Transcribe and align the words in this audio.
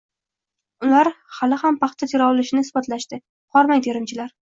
Ular 0.87 1.09
hali 1.41 1.61
ham 1.65 1.79
paxta 1.85 2.11
tera 2.15 2.33
olishini 2.35 2.67
isbotlashdi: 2.69 3.25
"Hormang, 3.57 3.89
terimchilar!" 3.91 4.39